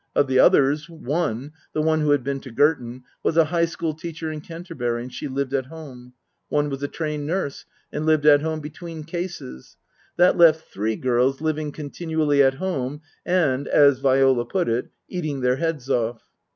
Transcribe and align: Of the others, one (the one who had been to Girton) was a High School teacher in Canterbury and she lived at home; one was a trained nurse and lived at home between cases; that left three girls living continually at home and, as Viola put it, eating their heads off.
Of 0.15 0.25
the 0.25 0.39
others, 0.39 0.89
one 0.89 1.51
(the 1.73 1.81
one 1.83 2.01
who 2.01 2.09
had 2.09 2.23
been 2.23 2.39
to 2.39 2.49
Girton) 2.49 3.03
was 3.21 3.37
a 3.37 3.45
High 3.45 3.65
School 3.65 3.93
teacher 3.93 4.31
in 4.31 4.41
Canterbury 4.41 5.03
and 5.03 5.13
she 5.13 5.27
lived 5.27 5.53
at 5.53 5.67
home; 5.67 6.13
one 6.49 6.71
was 6.71 6.81
a 6.81 6.87
trained 6.87 7.27
nurse 7.27 7.65
and 7.93 8.03
lived 8.07 8.25
at 8.25 8.41
home 8.41 8.61
between 8.61 9.03
cases; 9.03 9.77
that 10.17 10.37
left 10.37 10.73
three 10.73 10.95
girls 10.95 11.39
living 11.39 11.71
continually 11.71 12.41
at 12.41 12.55
home 12.55 13.01
and, 13.27 13.67
as 13.67 13.99
Viola 13.99 14.43
put 14.45 14.67
it, 14.67 14.89
eating 15.07 15.41
their 15.41 15.57
heads 15.57 15.87
off. 15.87 16.23